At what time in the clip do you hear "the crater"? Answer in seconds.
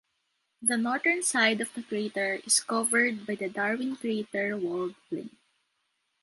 1.75-2.39